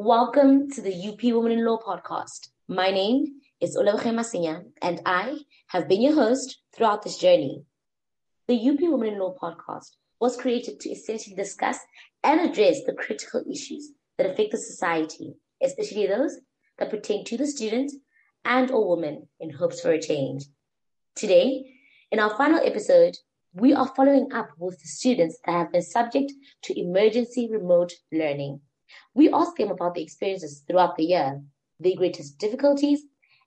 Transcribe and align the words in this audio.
Welcome 0.00 0.70
to 0.70 0.80
the 0.80 0.94
UP 1.08 1.24
Women 1.24 1.50
in 1.50 1.64
Law 1.64 1.80
podcast. 1.80 2.50
My 2.68 2.92
name 2.92 3.40
is 3.60 3.76
Olawuche 3.76 4.14
Masinya, 4.14 4.62
and 4.80 5.00
I 5.04 5.38
have 5.66 5.88
been 5.88 6.02
your 6.02 6.14
host 6.14 6.60
throughout 6.72 7.02
this 7.02 7.18
journey. 7.18 7.64
The 8.46 8.54
UP 8.54 8.78
Women 8.80 9.14
in 9.14 9.18
Law 9.18 9.34
podcast 9.34 9.96
was 10.20 10.36
created 10.36 10.78
to 10.78 10.90
essentially 10.90 11.34
discuss 11.34 11.80
and 12.22 12.40
address 12.40 12.84
the 12.86 12.92
critical 12.92 13.42
issues 13.50 13.90
that 14.16 14.30
affect 14.30 14.52
the 14.52 14.58
society, 14.58 15.34
especially 15.60 16.06
those 16.06 16.36
that 16.78 16.90
pertain 16.90 17.24
to 17.24 17.36
the 17.36 17.48
student 17.48 17.90
and 18.44 18.70
or 18.70 18.88
women 18.88 19.26
in 19.40 19.50
hopes 19.50 19.80
for 19.80 19.90
a 19.90 20.00
change. 20.00 20.44
Today, 21.16 21.74
in 22.12 22.20
our 22.20 22.36
final 22.36 22.60
episode, 22.64 23.16
we 23.52 23.74
are 23.74 23.92
following 23.96 24.32
up 24.32 24.50
with 24.58 24.78
the 24.78 24.86
students 24.86 25.40
that 25.44 25.50
have 25.50 25.72
been 25.72 25.82
subject 25.82 26.30
to 26.62 26.80
emergency 26.80 27.48
remote 27.50 27.94
learning. 28.12 28.60
We 29.14 29.32
ask 29.32 29.56
them 29.56 29.70
about 29.70 29.94
the 29.94 30.02
experiences 30.02 30.62
throughout 30.66 30.96
the 30.96 31.04
year, 31.04 31.42
their 31.80 31.96
greatest 31.96 32.38
difficulties, 32.38 33.02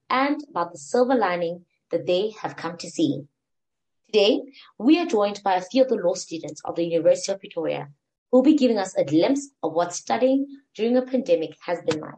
and 0.10 0.44
about 0.50 0.72
the 0.72 0.78
silver 0.78 1.16
lining 1.16 1.66
that 1.92 2.06
they 2.06 2.34
have 2.42 2.56
come 2.56 2.78
to 2.78 2.90
see. 2.90 3.24
Today, 4.08 4.42
we 4.78 5.00
are 5.00 5.06
joined 5.06 5.42
by 5.44 5.56
a 5.56 5.62
few 5.62 5.84
of 5.84 5.90
the 5.90 5.96
law 5.96 6.16
students 6.16 6.62
of 6.66 6.76
the 6.76 6.86
University 6.86 7.32
of 7.32 7.40
Pretoria 7.40 7.90
who 8.32 8.38
will 8.38 8.44
be 8.44 8.56
giving 8.56 8.78
us 8.78 8.96
a 8.96 9.04
glimpse 9.04 9.50
of 9.62 9.74
what 9.74 9.94
studying 9.94 10.48
during 10.76 10.98
a 10.98 11.02
pandemic 11.02 11.52
has 11.66 11.80
been 11.86 12.00
like. 12.00 12.16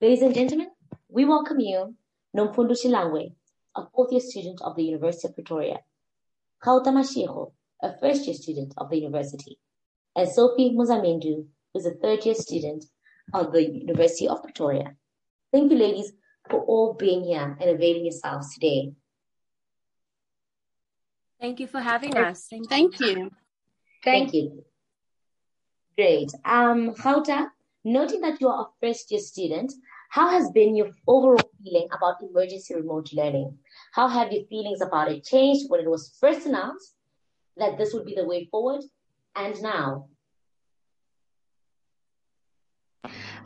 Ladies 0.00 0.22
and 0.22 0.34
gentlemen, 0.34 0.68
we 1.08 1.24
welcome 1.24 1.60
you, 1.60 1.94
Nomfundo 2.36 2.72
Shilangwe, 2.72 3.32
a 3.76 3.86
fourth 3.94 4.12
year 4.12 4.20
student 4.20 4.60
of 4.62 4.76
the 4.76 4.84
University 4.84 5.28
of 5.28 5.34
Pretoria, 5.34 5.78
Khauta 6.64 6.88
Mashiro, 6.88 7.52
a 7.82 7.96
first 7.98 8.26
year 8.26 8.34
student 8.34 8.74
of 8.76 8.90
the 8.90 8.98
university, 8.98 9.58
and 10.14 10.28
Sophie 10.28 10.74
Muzamendu, 10.74 11.46
who's 11.74 11.86
a 11.86 11.94
third 11.94 12.24
year 12.24 12.34
student 12.34 12.84
of 13.34 13.52
the 13.52 13.62
University 13.62 14.28
of 14.28 14.42
Pretoria. 14.42 14.94
Thank 15.52 15.72
you, 15.72 15.78
ladies, 15.78 16.12
for 16.48 16.60
all 16.60 16.94
being 16.94 17.24
here 17.24 17.56
and 17.60 17.70
availing 17.70 18.04
yourselves 18.04 18.54
today. 18.54 18.92
Thank 21.40 21.60
you 21.60 21.66
for 21.66 21.80
having 21.80 22.16
us. 22.16 22.46
Thank, 22.48 22.68
Thank 22.68 23.00
you. 23.00 23.06
you. 23.06 23.14
Thank, 23.14 24.30
Thank 24.30 24.34
you. 24.34 24.64
Great. 25.96 26.32
Um, 26.44 26.94
Khauta, 26.94 27.48
noting 27.84 28.20
that 28.22 28.40
you 28.40 28.48
are 28.48 28.62
a 28.62 28.86
first 28.86 29.10
year 29.10 29.20
student, 29.20 29.72
how 30.10 30.28
has 30.30 30.50
been 30.52 30.76
your 30.76 30.90
overall 31.06 31.50
feeling 31.62 31.88
about 31.92 32.22
emergency 32.22 32.74
remote 32.74 33.10
learning? 33.12 33.58
How 33.92 34.08
have 34.08 34.32
your 34.32 34.44
feelings 34.46 34.80
about 34.80 35.10
it 35.10 35.24
changed 35.24 35.68
when 35.68 35.80
it 35.80 35.90
was 35.90 36.16
first 36.20 36.46
announced 36.46 36.94
that 37.56 37.78
this 37.78 37.92
would 37.92 38.06
be 38.06 38.14
the 38.14 38.24
way 38.24 38.46
forward 38.50 38.82
and 39.34 39.60
now? 39.60 40.08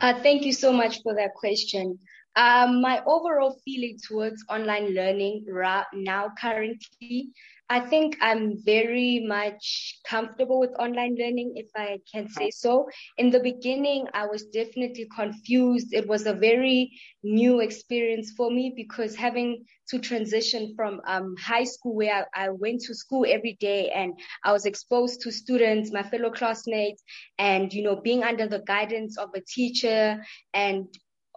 Uh, 0.01 0.13
thank 0.21 0.45
you 0.45 0.53
so 0.53 0.71
much 0.71 1.01
for 1.03 1.13
that 1.15 1.33
question. 1.33 1.99
Um, 2.39 2.79
my 2.79 3.01
overall 3.05 3.59
feeling 3.65 3.97
towards 4.07 4.45
online 4.49 4.95
learning 4.95 5.45
right 5.51 5.83
now 5.93 6.31
currently, 6.39 7.33
I 7.69 7.81
think 7.81 8.15
I'm 8.21 8.55
very 8.63 9.19
much 9.27 9.99
comfortable 10.07 10.57
with 10.57 10.71
online 10.79 11.17
learning, 11.19 11.55
if 11.57 11.67
I 11.75 11.99
can 12.09 12.29
say 12.29 12.49
so. 12.49 12.87
In 13.17 13.29
the 13.29 13.41
beginning, 13.41 14.07
I 14.13 14.25
was 14.25 14.45
definitely 14.45 15.09
confused. 15.13 15.93
It 15.93 16.07
was 16.07 16.27
a 16.27 16.33
very 16.33 16.93
new 17.23 17.59
experience 17.59 18.31
for 18.37 18.49
me 18.49 18.71
because 18.73 19.15
having 19.15 19.65
to 19.89 19.99
transition 19.99 20.73
from 20.77 21.01
um, 21.05 21.35
high 21.37 21.65
school, 21.65 21.95
where 21.97 22.25
I, 22.33 22.45
I 22.45 22.49
went 22.51 22.79
to 22.83 22.95
school 22.95 23.25
every 23.27 23.57
day 23.59 23.89
and 23.89 24.13
I 24.45 24.53
was 24.53 24.65
exposed 24.65 25.19
to 25.23 25.31
students, 25.31 25.91
my 25.91 26.03
fellow 26.03 26.31
classmates, 26.31 27.03
and 27.37 27.73
you 27.73 27.83
know, 27.83 27.97
being 27.97 28.23
under 28.23 28.47
the 28.47 28.63
guidance 28.65 29.17
of 29.17 29.29
a 29.35 29.41
teacher 29.41 30.23
and 30.53 30.87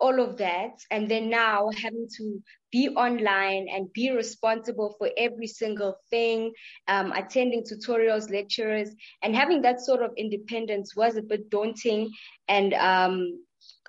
all 0.02 0.20
of 0.20 0.36
that. 0.38 0.72
And 0.90 1.08
then 1.08 1.30
now 1.30 1.70
having 1.80 2.08
to 2.18 2.42
be 2.72 2.88
online 2.88 3.68
and 3.72 3.92
be 3.92 4.10
responsible 4.10 4.96
for 4.98 5.08
every 5.16 5.46
single 5.46 5.96
thing, 6.10 6.52
um, 6.88 7.12
attending 7.12 7.62
tutorials, 7.62 8.30
lectures, 8.30 8.90
and 9.22 9.36
having 9.36 9.62
that 9.62 9.80
sort 9.80 10.02
of 10.02 10.10
independence 10.16 10.96
was 10.96 11.16
a 11.16 11.22
bit 11.22 11.48
daunting 11.50 12.10
and 12.48 12.74
um, 12.74 13.44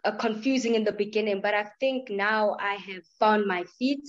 uh, 0.06 0.12
confusing 0.12 0.75
in 0.75 0.84
the 0.84 0.91
beginning. 0.91 1.41
But 1.41 1.56
I 1.56 1.66
think 1.79 2.09
now 2.09 2.56
I 2.59 2.75
have 2.75 3.03
found 3.19 3.47
my 3.47 3.63
feet 3.79 4.03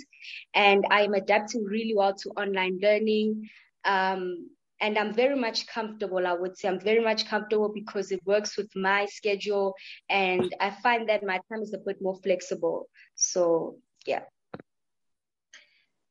and 0.54 0.84
I'm 0.90 1.14
adapting 1.14 1.64
really 1.64 1.94
well 1.96 2.14
to 2.14 2.28
online 2.30 2.78
learning. 2.82 3.48
Um, 3.84 4.50
and 4.80 4.98
I'm 4.98 5.12
very 5.12 5.36
much 5.36 5.66
comfortable. 5.66 6.26
I 6.26 6.32
would 6.32 6.56
say 6.56 6.68
I'm 6.68 6.80
very 6.80 7.02
much 7.02 7.26
comfortable 7.26 7.72
because 7.72 8.10
it 8.10 8.20
works 8.24 8.56
with 8.56 8.74
my 8.74 9.06
schedule, 9.06 9.74
and 10.08 10.54
I 10.60 10.70
find 10.70 11.08
that 11.08 11.24
my 11.24 11.40
time 11.48 11.62
is 11.62 11.74
a 11.74 11.78
bit 11.78 11.98
more 12.00 12.16
flexible. 12.22 12.88
So 13.14 13.78
yeah. 14.06 14.22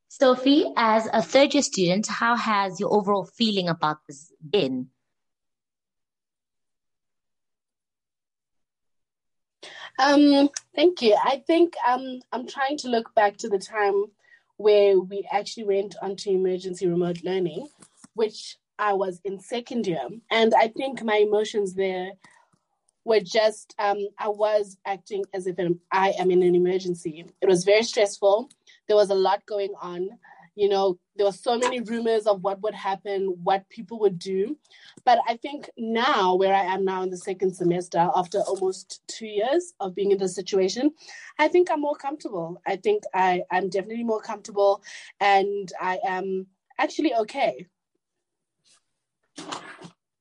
Sophie, 0.08 0.64
as 0.76 1.08
a 1.12 1.22
third 1.22 1.54
year 1.54 1.62
student, 1.62 2.06
how 2.06 2.36
has 2.36 2.78
your 2.78 2.92
overall 2.92 3.24
feeling 3.24 3.68
about 3.68 3.98
this 4.06 4.32
been? 4.48 4.88
Um, 9.98 10.48
thank 10.74 11.02
you. 11.02 11.16
I 11.22 11.42
think 11.46 11.74
um, 11.86 12.20
I'm 12.32 12.46
trying 12.46 12.78
to 12.78 12.88
look 12.88 13.14
back 13.14 13.36
to 13.38 13.48
the 13.48 13.58
time 13.58 14.06
where 14.56 14.98
we 14.98 15.26
actually 15.32 15.64
went 15.64 15.96
onto 16.00 16.30
emergency 16.30 16.86
remote 16.86 17.22
learning, 17.24 17.68
which 18.14 18.56
I 18.78 18.94
was 18.94 19.20
in 19.24 19.40
second 19.40 19.86
year. 19.86 20.08
And 20.30 20.54
I 20.54 20.68
think 20.68 21.02
my 21.02 21.16
emotions 21.16 21.74
there 21.74 22.12
were 23.04 23.20
just, 23.20 23.74
um, 23.78 23.98
I 24.18 24.28
was 24.28 24.78
acting 24.86 25.24
as 25.34 25.46
if 25.46 25.56
I 25.92 26.10
am 26.18 26.30
in 26.30 26.42
an 26.42 26.54
emergency. 26.54 27.26
It 27.40 27.48
was 27.48 27.64
very 27.64 27.82
stressful. 27.82 28.48
There 28.88 28.96
was 28.96 29.10
a 29.10 29.14
lot 29.14 29.44
going 29.46 29.74
on. 29.80 30.08
You 30.56 30.68
know, 30.68 30.98
there 31.16 31.26
were 31.26 31.32
so 31.32 31.58
many 31.58 31.80
rumors 31.80 32.26
of 32.26 32.42
what 32.42 32.62
would 32.62 32.74
happen, 32.74 33.36
what 33.42 33.68
people 33.68 33.98
would 34.00 34.18
do. 34.18 34.56
But 35.04 35.18
I 35.28 35.36
think 35.36 35.68
now, 35.76 36.36
where 36.36 36.54
I 36.54 36.62
am 36.62 36.84
now 36.84 37.02
in 37.02 37.10
the 37.10 37.16
second 37.16 37.54
semester, 37.54 38.08
after 38.14 38.38
almost 38.38 39.02
two 39.08 39.26
years 39.26 39.74
of 39.80 39.96
being 39.96 40.12
in 40.12 40.18
this 40.18 40.34
situation, 40.34 40.92
I 41.38 41.48
think 41.48 41.70
I'm 41.70 41.80
more 41.80 41.96
comfortable. 41.96 42.60
I 42.66 42.76
think 42.76 43.02
I, 43.12 43.42
I'm 43.50 43.68
definitely 43.68 44.04
more 44.04 44.22
comfortable 44.22 44.82
and 45.20 45.72
I 45.80 45.98
am 46.06 46.46
actually 46.78 47.14
okay. 47.14 47.66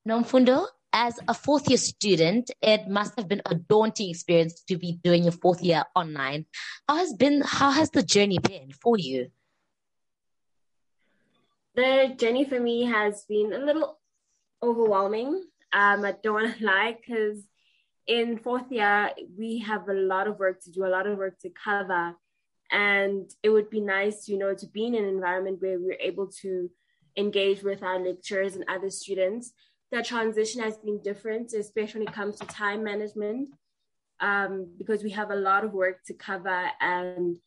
Nomfundo, 0.08 0.68
as 0.94 1.20
a 1.28 1.34
fourth 1.34 1.68
year 1.68 1.78
student, 1.78 2.52
it 2.62 2.88
must 2.88 3.18
have 3.18 3.28
been 3.28 3.42
a 3.46 3.56
daunting 3.56 4.10
experience 4.10 4.62
to 4.68 4.78
be 4.78 5.00
doing 5.04 5.24
your 5.24 5.32
fourth 5.32 5.62
year 5.62 5.84
online. 5.96 6.46
How 6.88 6.98
has 6.98 7.14
been 7.14 7.42
how 7.46 7.72
has 7.72 7.90
the 7.90 8.04
journey 8.04 8.38
been 8.38 8.72
for 8.72 8.98
you? 8.98 9.32
The 11.76 12.14
journey 12.16 12.46
for 12.46 12.60
me 12.60 12.86
has 12.86 13.26
been 13.28 13.52
a 13.54 13.58
little 13.58 14.00
overwhelming. 14.62 15.44
Um, 15.74 16.06
I 16.06 16.14
don't 16.22 16.34
want 16.34 16.58
to 16.60 16.66
lie 16.66 16.96
because 17.00 17.44
in 18.06 18.38
fourth 18.38 18.72
year 18.72 19.12
we 19.38 19.60
have 19.60 19.90
a 19.90 19.94
lot 19.94 20.28
of 20.28 20.38
work 20.38 20.62
to 20.64 20.72
do, 20.72 20.86
a 20.86 20.88
lot 20.88 21.08
of 21.08 21.18
work 21.18 21.40
to 21.40 21.50
cover, 21.50 22.16
and 22.72 23.32
it 23.42 23.50
would 23.50 23.70
be 23.72 23.80
nice, 23.80 24.28
you 24.28 24.38
know, 24.38 24.54
to 24.54 24.68
be 24.68 24.86
in 24.86 24.96
an 24.96 25.06
environment 25.06 25.62
where 25.62 25.80
we're 25.80 25.98
able 26.00 26.28
to 26.42 26.70
engage 27.18 27.64
with 27.64 27.84
our 27.84 28.00
lecturers 28.00 28.56
and 28.56 28.66
other 28.68 28.90
students. 28.90 29.54
The 29.92 30.02
transition 30.02 30.62
has 30.62 30.78
been 30.78 31.02
different, 31.04 31.54
especially 31.54 32.02
when 32.02 32.08
it 32.10 32.14
comes 32.14 32.40
to 32.40 32.48
time 32.48 32.84
management, 32.84 33.50
um, 34.20 34.74
because 34.78 35.04
we 35.04 35.12
have 35.12 35.32
a 35.32 35.36
lot 35.36 35.64
of 35.64 35.74
work 35.74 36.04
to 36.06 36.14
cover 36.14 36.70
and 36.82 37.38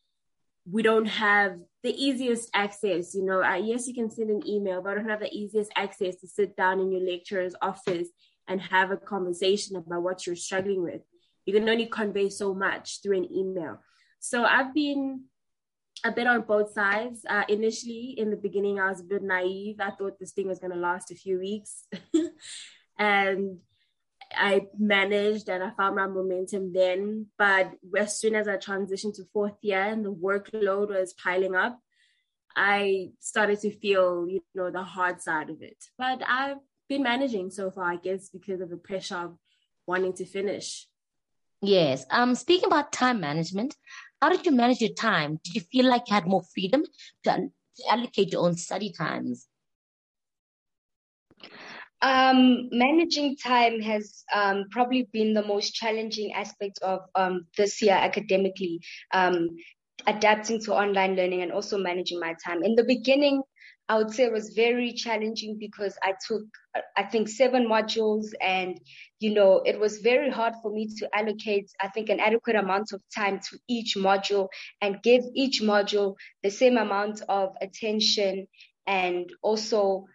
we 0.70 0.82
don't 0.82 1.06
have 1.06 1.58
the 1.82 1.94
easiest 1.94 2.50
access. 2.54 3.14
You 3.14 3.24
know, 3.24 3.42
uh, 3.42 3.54
yes, 3.54 3.86
you 3.86 3.94
can 3.94 4.10
send 4.10 4.30
an 4.30 4.46
email, 4.46 4.82
but 4.82 4.90
I 4.90 4.94
don't 4.96 5.08
have 5.08 5.20
the 5.20 5.32
easiest 5.32 5.70
access 5.76 6.16
to 6.16 6.26
sit 6.26 6.56
down 6.56 6.80
in 6.80 6.90
your 6.90 7.00
lecturer's 7.00 7.54
office 7.62 8.08
and 8.48 8.60
have 8.60 8.90
a 8.90 8.96
conversation 8.96 9.76
about 9.76 10.02
what 10.02 10.26
you're 10.26 10.36
struggling 10.36 10.82
with. 10.82 11.02
You 11.44 11.54
can 11.54 11.68
only 11.68 11.86
convey 11.86 12.28
so 12.28 12.54
much 12.54 13.00
through 13.02 13.18
an 13.18 13.32
email. 13.32 13.80
So 14.18 14.44
I've 14.44 14.74
been 14.74 15.24
a 16.04 16.12
bit 16.12 16.26
on 16.26 16.42
both 16.42 16.72
sides. 16.72 17.24
Uh, 17.28 17.44
initially, 17.48 18.14
in 18.18 18.30
the 18.30 18.36
beginning, 18.36 18.78
I 18.78 18.90
was 18.90 19.00
a 19.00 19.04
bit 19.04 19.22
naive. 19.22 19.76
I 19.80 19.90
thought 19.90 20.18
this 20.18 20.32
thing 20.32 20.48
was 20.48 20.58
going 20.58 20.72
to 20.72 20.78
last 20.78 21.10
a 21.10 21.14
few 21.14 21.38
weeks. 21.38 21.86
and 22.98 23.58
I 24.32 24.66
managed 24.78 25.48
and 25.48 25.62
I 25.62 25.70
found 25.70 25.96
my 25.96 26.06
momentum 26.06 26.72
then. 26.72 27.26
But 27.38 27.72
as 27.96 28.18
soon 28.18 28.34
as 28.34 28.48
I 28.48 28.56
transitioned 28.56 29.16
to 29.16 29.24
fourth 29.32 29.56
year 29.62 29.82
and 29.82 30.04
the 30.04 30.12
workload 30.12 30.88
was 30.88 31.14
piling 31.14 31.54
up, 31.54 31.80
I 32.56 33.10
started 33.20 33.60
to 33.60 33.70
feel, 33.70 34.26
you 34.28 34.42
know, 34.54 34.70
the 34.70 34.82
hard 34.82 35.20
side 35.20 35.50
of 35.50 35.62
it. 35.62 35.76
But 35.98 36.22
I've 36.26 36.58
been 36.88 37.02
managing 37.02 37.50
so 37.50 37.70
far, 37.70 37.92
I 37.92 37.96
guess, 37.96 38.30
because 38.30 38.60
of 38.60 38.70
the 38.70 38.78
pressure 38.78 39.16
of 39.16 39.36
wanting 39.86 40.14
to 40.14 40.24
finish. 40.24 40.88
Yes. 41.62 42.06
Um, 42.10 42.34
speaking 42.34 42.66
about 42.66 42.92
time 42.92 43.20
management, 43.20 43.76
how 44.20 44.30
did 44.30 44.46
you 44.46 44.52
manage 44.52 44.80
your 44.80 44.94
time? 44.94 45.38
Did 45.44 45.54
you 45.54 45.60
feel 45.60 45.86
like 45.86 46.08
you 46.08 46.14
had 46.14 46.26
more 46.26 46.42
freedom 46.54 46.84
to, 47.24 47.48
to 47.76 47.82
allocate 47.90 48.32
your 48.32 48.42
own 48.44 48.56
study 48.56 48.92
times? 48.92 49.48
Um, 52.02 52.68
managing 52.72 53.36
time 53.36 53.80
has 53.80 54.24
um, 54.32 54.66
probably 54.70 55.08
been 55.12 55.32
the 55.32 55.44
most 55.44 55.74
challenging 55.74 56.32
aspect 56.34 56.78
of 56.82 57.00
um, 57.14 57.46
this 57.56 57.80
year 57.80 57.94
academically, 57.94 58.80
um, 59.12 59.48
adapting 60.06 60.60
to 60.62 60.74
online 60.74 61.16
learning 61.16 61.42
and 61.42 61.52
also 61.52 61.78
managing 61.78 62.20
my 62.20 62.34
time. 62.44 62.62
In 62.62 62.74
the 62.74 62.84
beginning, 62.84 63.42
I 63.88 63.98
would 63.98 64.12
say 64.12 64.24
it 64.24 64.32
was 64.32 64.50
very 64.50 64.92
challenging 64.92 65.58
because 65.58 65.96
I 66.02 66.14
took, 66.26 66.42
I 66.96 67.04
think, 67.04 67.28
seven 67.28 67.68
modules, 67.68 68.26
and 68.40 68.80
you 69.20 69.32
know, 69.32 69.62
it 69.64 69.78
was 69.78 69.98
very 69.98 70.30
hard 70.30 70.54
for 70.60 70.72
me 70.72 70.88
to 70.98 71.08
allocate, 71.14 71.70
I 71.80 71.88
think, 71.88 72.08
an 72.08 72.18
adequate 72.20 72.56
amount 72.56 72.92
of 72.92 73.00
time 73.14 73.38
to 73.50 73.58
each 73.68 73.94
module 73.96 74.48
and 74.80 75.02
give 75.02 75.22
each 75.34 75.62
module 75.62 76.16
the 76.42 76.50
same 76.50 76.76
amount 76.76 77.22
of 77.28 77.50
attention 77.60 78.48
and 78.86 79.30
also 79.42 80.06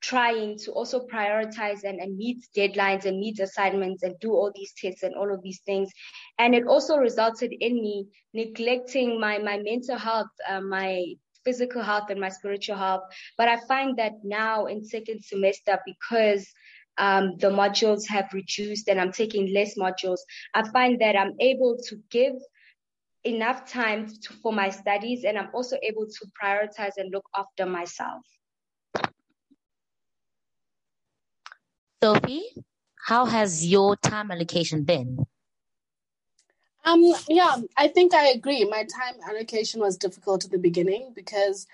trying 0.00 0.56
to 0.58 0.70
also 0.72 1.06
prioritize 1.06 1.82
and, 1.82 1.98
and 1.98 2.16
meet 2.16 2.38
deadlines 2.56 3.04
and 3.04 3.18
meet 3.18 3.40
assignments 3.40 4.02
and 4.02 4.14
do 4.20 4.30
all 4.30 4.52
these 4.54 4.72
tests 4.76 5.02
and 5.02 5.14
all 5.14 5.32
of 5.32 5.42
these 5.42 5.60
things. 5.66 5.90
And 6.38 6.54
it 6.54 6.66
also 6.66 6.96
resulted 6.96 7.52
in 7.52 7.74
me 7.74 8.06
neglecting 8.32 9.20
my, 9.20 9.38
my 9.38 9.58
mental 9.58 9.98
health, 9.98 10.28
uh, 10.48 10.60
my 10.60 11.04
physical 11.44 11.82
health 11.82 12.10
and 12.10 12.20
my 12.20 12.28
spiritual 12.28 12.76
health. 12.76 13.02
But 13.36 13.48
I 13.48 13.58
find 13.66 13.96
that 13.98 14.12
now 14.24 14.66
in 14.66 14.84
second 14.84 15.24
semester, 15.24 15.78
because 15.86 16.46
um, 16.98 17.36
the 17.38 17.48
modules 17.48 18.06
have 18.08 18.28
reduced 18.32 18.88
and 18.88 19.00
I'm 19.00 19.12
taking 19.12 19.52
less 19.54 19.78
modules, 19.78 20.18
I 20.54 20.68
find 20.70 21.00
that 21.00 21.16
I'm 21.16 21.34
able 21.40 21.78
to 21.88 21.96
give 22.10 22.34
enough 23.24 23.70
time 23.70 24.06
to, 24.06 24.32
for 24.42 24.52
my 24.52 24.70
studies 24.70 25.24
and 25.24 25.38
I'm 25.38 25.50
also 25.54 25.76
able 25.82 26.06
to 26.06 26.26
prioritize 26.42 26.92
and 26.96 27.12
look 27.12 27.24
after 27.36 27.66
myself. 27.66 28.22
Sophie, 32.02 32.44
how 33.06 33.24
has 33.24 33.66
your 33.66 33.96
time 33.96 34.30
allocation 34.30 34.84
been? 34.84 35.26
Um, 36.88 37.04
yeah, 37.28 37.56
I 37.76 37.88
think 37.88 38.14
I 38.14 38.28
agree. 38.28 38.64
My 38.64 38.84
time 38.84 39.14
allocation 39.28 39.80
was 39.80 39.98
difficult 39.98 40.44
at 40.44 40.50
the 40.50 40.58
beginning 40.58 41.12
because 41.14 41.66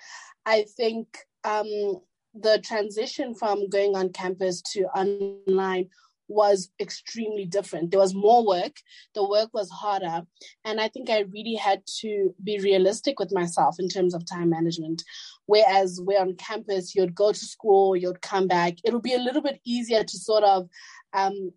I 0.45 0.65
think 0.75 1.19
um, 1.45 2.01
the 2.33 2.59
transition 2.63 3.33
from 3.33 3.69
going 3.69 3.95
on 3.95 4.09
campus 4.09 4.61
to 4.73 4.83
online 4.87 5.89
was 6.27 6.69
extremely 6.81 7.45
different. 7.45 7.91
There 7.91 7.99
was 7.99 8.13
more 8.13 8.45
work, 8.45 8.73
the 9.13 9.27
work 9.27 9.53
was 9.53 9.69
harder. 9.69 10.23
And 10.65 10.81
I 10.81 10.89
think 10.89 11.09
I 11.09 11.19
really 11.31 11.55
had 11.55 11.83
to 12.01 12.33
be 12.43 12.59
realistic 12.59 13.19
with 13.19 13.31
myself 13.31 13.75
in 13.79 13.87
terms 13.87 14.13
of 14.13 14.25
time 14.25 14.49
management. 14.49 15.03
Whereas 15.45 16.01
we're 16.03 16.19
on 16.19 16.35
campus, 16.35 16.95
you'd 16.95 17.15
go 17.15 17.31
to 17.31 17.37
school, 17.37 17.95
you'd 17.95 18.21
come 18.21 18.47
back. 18.47 18.73
It'll 18.83 19.01
be 19.01 19.13
a 19.13 19.19
little 19.19 19.41
bit 19.41 19.61
easier 19.63 20.03
to 20.03 20.17
sort 20.17 20.43
of 20.43 20.67
um, 21.13 21.53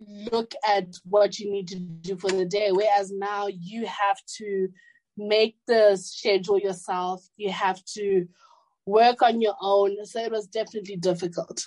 look 0.00 0.54
at 0.66 0.86
what 1.04 1.38
you 1.38 1.50
need 1.50 1.68
to 1.68 1.78
do 1.78 2.16
for 2.16 2.30
the 2.30 2.44
day. 2.44 2.70
Whereas 2.70 3.10
now 3.10 3.48
you 3.48 3.86
have 3.86 4.18
to 4.38 4.68
make 5.16 5.56
the 5.66 5.96
schedule 5.96 6.58
yourself, 6.58 7.26
you 7.36 7.50
have 7.50 7.84
to 7.96 8.26
work 8.86 9.22
on 9.22 9.40
your 9.40 9.54
own. 9.60 10.04
So 10.04 10.20
it 10.20 10.30
was 10.30 10.46
definitely 10.46 10.96
difficult. 10.96 11.66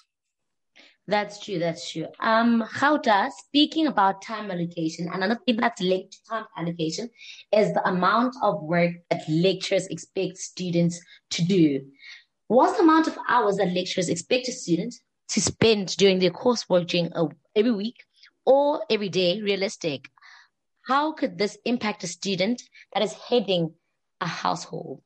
That's 1.08 1.44
true. 1.44 1.60
That's 1.60 1.92
true. 1.92 2.08
Um, 2.20 2.64
does 3.04 3.34
speaking 3.38 3.88
about 3.88 4.22
time 4.22 4.50
allocation, 4.50 5.10
another 5.12 5.40
thing 5.46 5.58
that's 5.58 5.82
linked 5.82 6.14
to 6.14 6.20
time 6.30 6.46
allocation 6.56 7.10
is 7.52 7.74
the 7.74 7.86
amount 7.88 8.36
of 8.42 8.62
work 8.64 8.92
that 9.10 9.24
lecturers 9.28 9.88
expect 9.88 10.38
students 10.38 11.02
to 11.32 11.44
do. 11.44 11.82
What's 12.48 12.78
the 12.78 12.84
amount 12.84 13.08
of 13.08 13.18
hours 13.28 13.58
that 13.58 13.74
lecturers 13.74 14.10
expect 14.10 14.48
a 14.48 14.52
student 14.52 14.94
to 15.30 15.42
spend 15.42 15.98
during 15.98 16.20
their 16.20 16.32
coursework 16.32 16.88
during 16.88 17.12
a, 17.16 17.28
every 17.56 17.72
week 17.72 17.96
or 18.46 18.84
every 18.90 19.10
day 19.10 19.42
realistic? 19.42 20.10
How 20.88 21.14
could 21.14 21.38
this 21.38 21.58
impact 21.66 22.04
a 22.04 22.08
student 22.08 22.62
that 22.94 23.04
is 23.04 23.14
heading 23.14 23.74
a 24.20 24.28
household? 24.28 25.02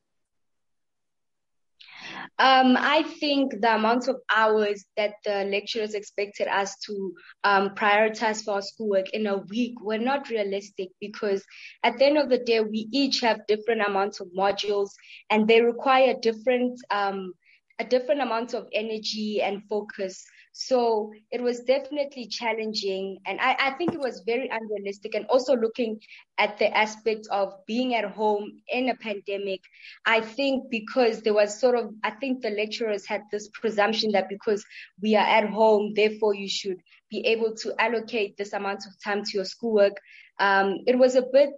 Um, 2.38 2.76
I 2.78 3.02
think 3.02 3.60
the 3.60 3.74
amount 3.74 4.08
of 4.08 4.16
hours 4.34 4.84
that 4.96 5.14
the 5.24 5.44
lecturers 5.44 5.94
expected 5.94 6.48
us 6.48 6.76
to 6.86 7.14
um, 7.44 7.70
prioritize 7.70 8.44
for 8.44 8.54
our 8.54 8.62
schoolwork 8.62 9.10
in 9.10 9.26
a 9.26 9.38
week 9.38 9.80
were 9.80 9.98
not 9.98 10.28
realistic 10.28 10.90
because 11.00 11.44
at 11.82 11.98
the 11.98 12.04
end 12.04 12.18
of 12.18 12.28
the 12.28 12.38
day, 12.38 12.60
we 12.60 12.88
each 12.92 13.20
have 13.20 13.46
different 13.46 13.82
amounts 13.86 14.20
of 14.20 14.28
modules 14.36 14.90
and 15.30 15.48
they 15.48 15.62
require 15.62 16.14
different 16.20 16.78
um, 16.90 17.32
a 17.78 17.84
different 17.84 18.22
amount 18.22 18.54
of 18.54 18.66
energy 18.72 19.42
and 19.42 19.62
focus. 19.68 20.24
So 20.58 21.12
it 21.30 21.42
was 21.42 21.60
definitely 21.60 22.28
challenging. 22.28 23.18
And 23.26 23.38
I, 23.42 23.56
I 23.60 23.70
think 23.72 23.92
it 23.92 24.00
was 24.00 24.22
very 24.24 24.48
unrealistic. 24.48 25.14
And 25.14 25.26
also 25.26 25.54
looking 25.54 26.00
at 26.38 26.56
the 26.56 26.74
aspect 26.74 27.28
of 27.30 27.52
being 27.66 27.94
at 27.94 28.06
home 28.06 28.62
in 28.66 28.88
a 28.88 28.94
pandemic, 28.94 29.60
I 30.06 30.22
think 30.22 30.70
because 30.70 31.20
there 31.20 31.34
was 31.34 31.60
sort 31.60 31.78
of, 31.78 31.92
I 32.02 32.12
think 32.12 32.40
the 32.40 32.48
lecturers 32.48 33.04
had 33.04 33.24
this 33.30 33.50
presumption 33.50 34.12
that 34.12 34.30
because 34.30 34.64
we 35.02 35.14
are 35.14 35.26
at 35.26 35.50
home, 35.50 35.92
therefore 35.94 36.34
you 36.34 36.48
should 36.48 36.80
be 37.10 37.26
able 37.26 37.54
to 37.56 37.74
allocate 37.78 38.38
this 38.38 38.54
amount 38.54 38.86
of 38.86 38.98
time 39.04 39.24
to 39.24 39.30
your 39.34 39.44
schoolwork. 39.44 40.00
Um, 40.40 40.78
it 40.86 40.98
was 40.98 41.16
a 41.16 41.22
bit, 41.22 41.50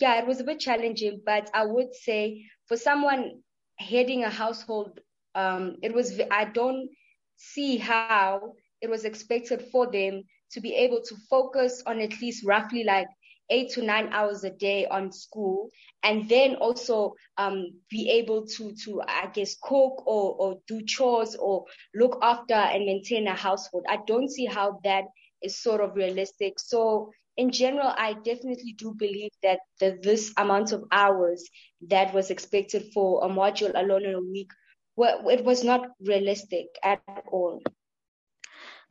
yeah, 0.00 0.20
it 0.20 0.26
was 0.28 0.38
a 0.38 0.44
bit 0.44 0.60
challenging, 0.60 1.20
but 1.26 1.50
I 1.52 1.66
would 1.66 1.96
say 1.96 2.44
for 2.66 2.76
someone 2.76 3.40
heading 3.76 4.22
a 4.22 4.30
household, 4.30 5.00
um, 5.34 5.78
it 5.82 5.92
was, 5.92 6.20
I 6.30 6.44
don't, 6.44 6.90
see 7.36 7.76
how 7.76 8.52
it 8.80 8.90
was 8.90 9.04
expected 9.04 9.62
for 9.72 9.90
them 9.90 10.22
to 10.52 10.60
be 10.60 10.74
able 10.74 11.00
to 11.02 11.16
focus 11.28 11.82
on 11.86 12.00
at 12.00 12.20
least 12.20 12.44
roughly 12.44 12.84
like 12.84 13.08
eight 13.50 13.70
to 13.70 13.82
nine 13.82 14.08
hours 14.12 14.44
a 14.44 14.50
day 14.50 14.86
on 14.86 15.12
school 15.12 15.70
and 16.02 16.28
then 16.28 16.56
also 16.56 17.14
um, 17.38 17.66
be 17.90 18.10
able 18.10 18.44
to 18.46 18.74
to 18.84 19.00
i 19.06 19.28
guess 19.32 19.56
cook 19.62 20.06
or 20.06 20.34
or 20.38 20.58
do 20.66 20.82
chores 20.82 21.36
or 21.36 21.64
look 21.94 22.18
after 22.22 22.54
and 22.54 22.84
maintain 22.84 23.26
a 23.28 23.34
household. 23.34 23.84
I 23.88 23.98
don't 24.06 24.30
see 24.30 24.46
how 24.46 24.80
that 24.84 25.04
is 25.42 25.60
sort 25.62 25.80
of 25.80 25.94
realistic. 25.94 26.58
So 26.58 27.12
in 27.36 27.50
general 27.50 27.92
i 27.96 28.14
definitely 28.14 28.74
do 28.78 28.94
believe 28.94 29.30
that 29.42 29.60
the, 29.78 29.98
this 30.02 30.32
amount 30.38 30.72
of 30.72 30.84
hours 30.90 31.48
that 31.88 32.14
was 32.14 32.30
expected 32.30 32.90
for 32.94 33.24
a 33.24 33.28
module 33.28 33.72
alone 33.74 34.06
in 34.06 34.14
a 34.14 34.20
week 34.20 34.50
well, 34.96 35.28
it 35.28 35.44
was 35.44 35.62
not 35.62 35.88
realistic 36.00 36.66
at 36.82 37.00
all. 37.30 37.62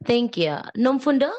Thank 0.03 0.37
you. 0.37 0.57
Nomfundo, 0.77 1.31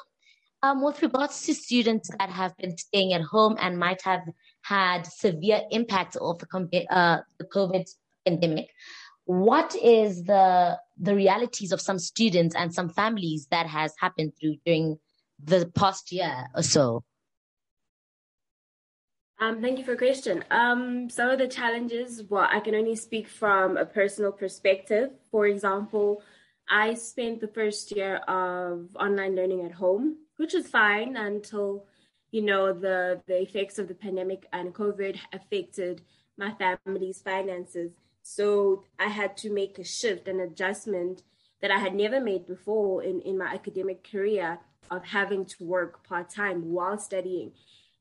um, 0.62 0.82
with 0.82 1.02
regards 1.02 1.42
to 1.42 1.54
students 1.54 2.10
that 2.18 2.30
have 2.30 2.56
been 2.56 2.76
staying 2.76 3.12
at 3.12 3.22
home 3.22 3.56
and 3.60 3.78
might 3.78 4.02
have 4.02 4.22
had 4.62 5.06
severe 5.06 5.62
impact 5.70 6.16
of 6.16 6.38
the, 6.38 6.86
uh, 6.90 7.18
the 7.38 7.44
COVID 7.44 7.88
pandemic, 8.24 8.68
what 9.24 9.74
is 9.74 10.22
the 10.24 10.78
the 10.98 11.14
realities 11.14 11.72
of 11.72 11.80
some 11.80 11.98
students 11.98 12.54
and 12.54 12.72
some 12.72 12.88
families 12.88 13.48
that 13.50 13.66
has 13.66 13.92
happened 14.00 14.32
through 14.40 14.56
during 14.64 14.98
the 15.42 15.70
past 15.74 16.12
year 16.12 16.46
or 16.54 16.62
so? 16.62 17.04
Um, 19.38 19.60
thank 19.60 19.78
you 19.78 19.84
for 19.84 19.90
the 19.90 19.98
question. 19.98 20.42
Um, 20.50 21.10
some 21.10 21.28
of 21.28 21.38
the 21.38 21.46
challenges, 21.46 22.22
well, 22.30 22.48
I 22.50 22.60
can 22.60 22.74
only 22.74 22.96
speak 22.96 23.28
from 23.28 23.76
a 23.76 23.84
personal 23.84 24.32
perspective. 24.32 25.10
For 25.30 25.46
example, 25.46 26.22
I 26.70 26.94
spent 26.94 27.40
the 27.40 27.48
first 27.48 27.94
year 27.94 28.16
of 28.28 28.88
online 28.98 29.36
learning 29.36 29.64
at 29.66 29.72
home, 29.72 30.16
which 30.38 30.54
was 30.54 30.68
fine 30.68 31.16
until, 31.16 31.84
you 32.30 32.42
know, 32.42 32.72
the, 32.72 33.20
the 33.26 33.42
effects 33.42 33.78
of 33.78 33.88
the 33.88 33.94
pandemic 33.94 34.46
and 34.54 34.74
COVID 34.74 35.18
affected 35.34 36.00
my 36.38 36.54
family's 36.54 37.20
finances. 37.20 37.92
So 38.22 38.84
I 38.98 39.08
had 39.08 39.36
to 39.38 39.50
make 39.50 39.78
a 39.78 39.84
shift, 39.84 40.28
an 40.28 40.40
adjustment 40.40 41.22
that 41.60 41.70
I 41.70 41.78
had 41.78 41.94
never 41.94 42.20
made 42.20 42.46
before 42.46 43.02
in, 43.02 43.20
in 43.20 43.36
my 43.36 43.46
academic 43.46 44.10
career 44.10 44.60
of 44.90 45.04
having 45.04 45.44
to 45.44 45.64
work 45.64 46.06
part 46.08 46.30
time 46.30 46.70
while 46.72 46.98
studying 46.98 47.52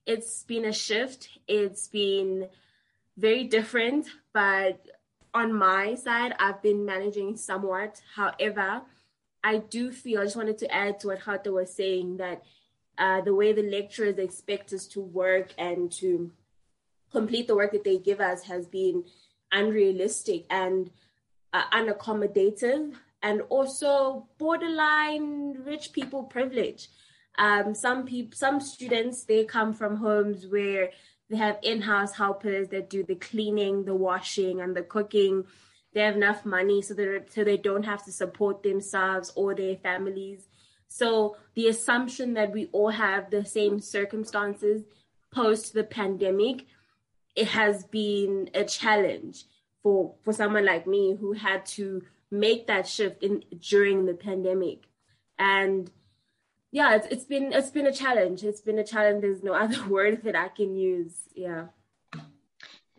it's 0.06 0.44
been 0.44 0.66
a 0.66 0.74
shift. 0.74 1.30
It's 1.48 1.88
been 1.88 2.50
very 3.18 3.46
different, 3.46 4.08
but 4.34 4.86
on 5.34 5.54
my 5.54 5.96
side, 5.96 6.34
I've 6.40 6.62
been 6.62 6.86
managing 6.86 7.36
somewhat. 7.38 8.02
However, 8.16 8.82
I 9.44 9.58
do 9.58 9.92
feel, 9.92 10.22
I 10.22 10.24
just 10.24 10.36
wanted 10.36 10.58
to 10.60 10.74
add 10.74 11.00
to 11.02 11.08
what 11.08 11.20
Hata 11.20 11.52
was 11.52 11.74
saying 11.74 12.18
that 12.18 12.44
uh, 12.98 13.22
the 13.22 13.34
way 13.34 13.52
the 13.54 13.64
lecturers 13.64 14.18
expect 14.18 14.74
us 14.74 14.88
to 14.88 15.02
work 15.02 15.54
and 15.58 15.92
to 15.94 16.32
complete 17.12 17.48
the 17.48 17.56
work 17.56 17.72
that 17.72 17.84
they 17.84 17.98
give 17.98 18.20
us 18.20 18.44
has 18.44 18.66
been 18.68 19.04
unrealistic 19.52 20.46
and 20.50 20.92
uh, 21.54 21.64
unaccommodative 21.72 22.94
and 23.22 23.42
also 23.50 24.28
borderline 24.38 25.64
rich 25.64 25.92
people 25.94 26.24
privilege. 26.24 26.90
Um, 27.38 27.76
some 27.76 28.06
people, 28.06 28.36
some 28.36 28.60
students, 28.60 29.24
they 29.24 29.44
come 29.44 29.74
from 29.74 29.98
homes 29.98 30.48
where 30.48 30.92
they 31.30 31.38
have 31.38 31.58
in-house 31.64 32.14
helpers 32.14 32.70
that 32.70 32.90
do 32.90 33.04
the 33.04 33.16
cleaning, 33.16 33.86
the 33.86 33.96
washing, 33.96 34.62
and 34.62 34.76
the 34.76 34.84
cooking. 34.84 35.46
they 35.96 36.02
have 36.02 36.18
enough 36.18 36.46
money 36.46 36.82
so 36.82 36.94
that 36.94 37.34
so 37.34 37.44
they 37.44 37.58
don't 37.58 37.84
have 37.84 38.04
to 38.06 38.12
support 38.12 38.62
themselves 38.62 39.32
or 39.36 39.56
their 39.56 39.78
families. 39.78 40.48
So 40.88 41.38
the 41.56 41.68
assumption 41.70 42.34
that 42.36 42.52
we 42.52 42.68
all 42.74 42.90
have 42.90 43.32
the 43.32 43.46
same 43.46 43.80
circumstances 43.80 44.84
post 45.34 45.74
the 45.74 45.84
pandemic, 45.84 46.68
it 47.36 47.48
has 47.48 47.86
been 47.86 48.50
a 48.54 48.66
challenge 48.66 49.46
for 49.82 50.16
for 50.22 50.34
someone 50.34 50.66
like 50.66 50.86
me 50.86 51.16
who 51.20 51.32
had 51.32 51.66
to 51.78 52.04
make 52.30 52.68
that 52.68 52.88
shift 52.88 53.24
in 53.24 53.44
during 53.60 54.06
the 54.06 54.14
pandemic. 54.14 54.84
And 55.40 55.90
yeah, 56.76 56.96
it's, 56.96 57.08
it's 57.08 57.24
been 57.24 57.54
it's 57.54 57.70
been 57.70 57.88
a 57.88 57.94
challenge. 57.94 58.44
It's 58.44 58.60
been 58.60 58.80
a 58.80 58.84
challenge. 58.84 59.22
There's 59.22 59.42
no 59.42 59.54
other 59.64 59.88
word 59.88 60.24
that 60.24 60.36
I 60.36 60.50
can 60.50 60.76
use. 60.76 61.16
Yeah. 61.34 61.68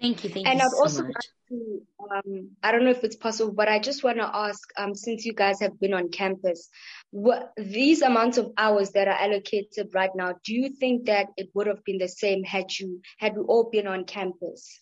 Thank 0.01 0.25
you. 0.25 0.31
Thank 0.31 0.47
you. 0.47 0.51
and 0.51 0.61
you 0.61 0.65
I'd 0.65 0.71
so 0.71 0.79
also 0.79 1.03
much. 1.03 1.15
like 1.15 1.25
to, 1.51 1.83
um, 2.11 2.51
I 2.63 2.73
don't 2.73 2.85
know 2.85 2.91
if 2.91 3.05
it's 3.05 3.17
possible, 3.17 3.53
but 3.53 3.69
I 3.69 3.79
just 3.79 4.03
want 4.03 4.17
to 4.17 4.31
ask, 4.33 4.61
um, 4.79 4.95
since 4.95 5.27
you 5.27 5.35
guys 5.35 5.61
have 5.61 5.79
been 5.79 5.93
on 5.93 6.09
campus, 6.09 6.69
what 7.11 7.53
these 7.57 8.01
amounts 8.01 8.39
of 8.39 8.51
hours 8.57 8.91
that 8.93 9.09
are 9.09 9.19
allocated 9.19 9.91
right 9.93 10.11
now, 10.15 10.35
do 10.45 10.55
you 10.55 10.71
think 10.71 11.07
that 11.07 11.29
it 11.37 11.51
would 11.55 11.67
have 11.67 11.85
been 11.85 11.99
the 11.99 12.09
same 12.09 12.45
had 12.45 12.77
you 12.79 13.03
had 13.19 13.37
we 13.37 13.43
all 13.43 13.69
been 13.71 13.87
on 13.87 14.05
campus? 14.05 14.81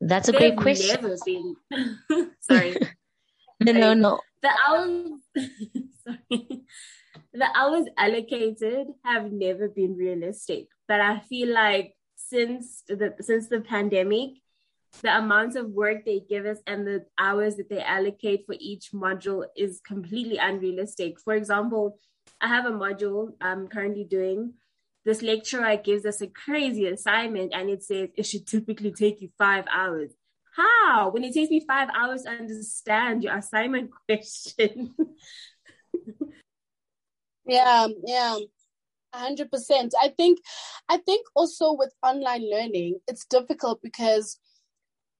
That's 0.00 0.28
a 0.28 0.32
They've 0.32 0.56
great 0.56 0.56
question. 0.56 1.02
Never 1.02 1.16
been. 1.26 2.30
Sorry. 2.40 2.76
No, 3.64 3.70
no, 3.70 3.94
no. 3.94 4.20
The 4.42 4.50
hours. 4.66 5.20
sorry. 6.02 6.62
The 7.34 7.48
hours 7.56 7.86
allocated 7.96 8.88
have 9.04 9.32
never 9.32 9.68
been 9.68 9.96
realistic, 9.96 10.66
but 10.86 11.00
I 11.00 11.20
feel 11.20 11.52
like 11.52 11.94
since 12.16 12.82
the 12.86 13.14
since 13.20 13.48
the 13.48 13.60
pandemic, 13.60 14.30
the 15.00 15.16
amount 15.16 15.56
of 15.56 15.70
work 15.70 16.04
they 16.04 16.20
give 16.20 16.44
us 16.44 16.58
and 16.66 16.86
the 16.86 17.06
hours 17.18 17.56
that 17.56 17.70
they 17.70 17.82
allocate 17.82 18.44
for 18.46 18.54
each 18.58 18.92
module 18.92 19.46
is 19.56 19.80
completely 19.80 20.36
unrealistic. 20.36 21.18
For 21.20 21.34
example, 21.34 21.98
I 22.40 22.48
have 22.48 22.66
a 22.66 22.70
module 22.70 23.32
I'm 23.40 23.68
currently 23.68 24.04
doing. 24.04 24.54
This 25.04 25.22
lecturer 25.22 25.76
gives 25.76 26.06
us 26.06 26.20
a 26.20 26.28
crazy 26.28 26.86
assignment 26.86 27.52
and 27.54 27.70
it 27.70 27.82
says 27.82 28.10
it 28.16 28.24
should 28.24 28.46
typically 28.46 28.92
take 28.92 29.20
you 29.20 29.30
five 29.38 29.64
hours. 29.72 30.12
How? 30.54 31.10
When 31.10 31.24
it 31.24 31.32
takes 31.32 31.50
me 31.50 31.64
five 31.66 31.88
hours 31.96 32.22
to 32.22 32.30
understand 32.30 33.24
your 33.24 33.36
assignment 33.36 33.90
question. 34.06 34.94
Yeah, 37.46 37.88
yeah. 38.06 38.38
hundred 39.14 39.50
percent. 39.50 39.94
I 40.02 40.08
think 40.08 40.40
I 40.88 40.98
think 40.98 41.26
also 41.36 41.72
with 41.74 41.92
online 42.02 42.50
learning, 42.50 43.00
it's 43.08 43.24
difficult 43.26 43.80
because 43.82 44.38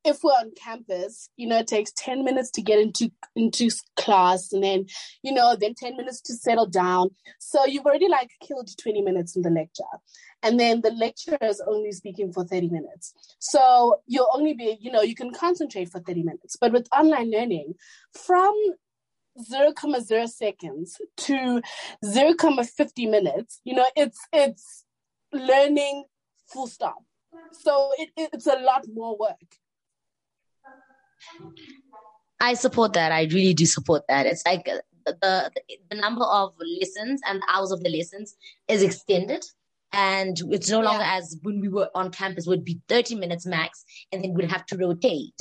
if 0.05 0.19
we're 0.25 0.33
on 0.33 0.53
campus, 0.57 1.29
you 1.37 1.47
know, 1.47 1.59
it 1.59 1.69
takes 1.69 1.93
10 1.97 2.25
minutes 2.25 2.51
to 2.53 2.63
get 2.63 2.79
into 2.81 3.11
into 3.37 3.71
class 3.97 4.53
and 4.53 4.63
then, 4.63 4.87
you 5.23 5.33
know, 5.33 5.57
then 5.61 5.75
10 5.75 5.97
minutes 5.97 6.21
to 6.23 6.35
settle 6.35 6.67
down. 6.67 7.11
So 7.39 7.67
you've 7.67 7.87
already 7.87 8.09
like 8.09 8.31
killed 8.41 8.69
20 8.83 9.03
minutes 9.03 9.37
in 9.37 9.43
the 9.43 9.51
lecture. 9.51 9.85
And 10.43 10.59
then 10.59 10.81
the 10.81 10.91
lecturer 10.91 11.39
is 11.43 11.63
only 11.69 11.93
speaking 11.93 12.33
for 12.33 12.45
30 12.45 12.69
minutes. 12.71 13.15
So 13.39 14.01
you'll 14.07 14.31
only 14.35 14.55
be, 14.55 14.77
you 14.81 14.91
know, 14.91 15.03
you 15.03 15.15
can 15.15 15.33
concentrate 15.33 15.91
for 15.91 16.01
30 16.01 16.25
minutes. 16.25 16.57
But 16.61 16.73
with 16.73 16.89
online 16.93 17.31
learning, 17.31 17.75
from 18.13 18.55
0.0 19.39 20.01
0 20.03 20.27
seconds 20.27 21.01
to 21.17 21.63
0, 22.05 22.33
0.50 22.35 23.11
minutes, 23.11 23.61
you 23.65 23.75
know, 23.75 23.87
it's 23.97 24.21
it's 24.33 24.85
learning 25.33 26.05
full 26.53 26.67
stop. 26.67 27.03
So 27.53 27.93
it, 27.99 28.11
it's 28.17 28.47
a 28.47 28.57
lot 28.59 28.85
more 28.93 29.17
work. 29.19 29.39
I 32.41 32.55
support 32.55 32.93
that. 32.95 33.13
I 33.13 33.23
really 33.25 33.55
do 33.55 33.65
support 33.67 34.03
that. 34.09 34.27
It's 34.27 34.45
like 34.45 34.69
uh, 34.69 35.13
the 35.21 35.51
the 35.91 35.97
number 35.97 36.25
of 36.25 36.55
lessons 36.81 37.21
and 37.27 37.41
the 37.41 37.47
hours 37.49 37.71
of 37.71 37.83
the 37.83 37.89
lessons 37.91 38.37
is 38.69 38.83
extended, 38.83 39.45
and 39.93 40.37
it's 40.51 40.69
no 40.69 40.81
longer 40.81 41.05
Yeah. 41.05 41.17
as 41.19 41.39
when 41.43 41.61
we 41.61 41.69
were 41.69 41.89
on 41.95 42.11
campus 42.11 42.47
would 42.47 42.65
be 42.65 42.81
thirty 42.89 43.15
minutes 43.15 43.47
max, 43.47 43.85
and 44.11 44.23
then 44.23 44.35
we'd 44.35 44.51
have 44.51 44.67
to 44.67 44.77
rotate. 44.77 45.35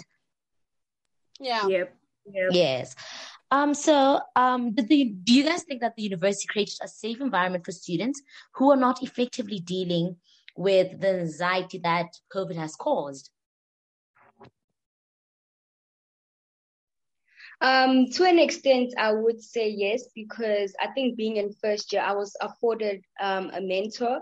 Yeah. 1.40 1.68
yep. 1.68 1.96
Yep. 2.32 2.50
Yes. 2.52 2.96
Um. 3.52 3.74
So, 3.74 4.22
um, 4.36 4.74
the, 4.76 4.84
do 4.84 5.34
you 5.34 5.44
guys 5.44 5.64
think 5.64 5.82
that 5.82 5.96
the 5.98 6.04
university 6.04 6.48
created 6.48 6.78
a 6.82 6.88
safe 6.88 7.20
environment 7.20 7.66
for 7.66 7.74
students 7.74 8.22
who 8.56 8.72
are 8.72 8.78
not 8.78 9.04
effectively 9.04 9.60
dealing 9.60 10.16
with 10.56 11.00
the 11.02 11.20
anxiety 11.20 11.80
that 11.80 12.08
COVID 12.34 12.56
has 12.56 12.76
caused? 12.76 13.30
Um, 17.62 18.08
to 18.14 18.24
an 18.24 18.40
extent, 18.40 18.94
I 18.98 19.12
would 19.12 19.40
say 19.40 19.70
yes, 19.70 20.06
because 20.16 20.74
I 20.82 20.88
think 20.94 21.16
being 21.16 21.38
in 21.38 21.54
first 21.62 21.94
year, 21.94 22.02
I 22.02 22.14
was 22.14 22.36
afforded 22.42 23.04
um, 23.20 23.52
a 23.54 23.62
mentor, 23.62 24.20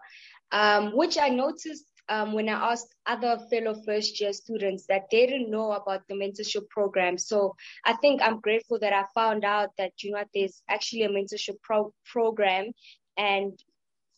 um, 0.51 0.95
which 0.97 1.17
I 1.17 1.29
noticed 1.29 1.85
um, 2.09 2.33
when 2.33 2.49
I 2.49 2.71
asked 2.71 2.93
other 3.05 3.39
fellow 3.49 3.75
first 3.85 4.19
year 4.19 4.33
students 4.33 4.85
that 4.87 5.03
they 5.11 5.27
didn't 5.27 5.51
know 5.51 5.71
about 5.71 6.01
the 6.07 6.15
mentorship 6.15 6.67
program. 6.69 7.17
So 7.17 7.55
I 7.85 7.93
think 7.93 8.21
I'm 8.21 8.39
grateful 8.39 8.79
that 8.79 8.93
I 8.93 9.05
found 9.13 9.45
out 9.45 9.69
that, 9.77 9.93
you 10.01 10.11
know, 10.11 10.23
there's 10.33 10.61
actually 10.67 11.03
a 11.03 11.09
mentorship 11.09 11.61
pro- 11.61 11.93
program. 12.05 12.71
And 13.17 13.57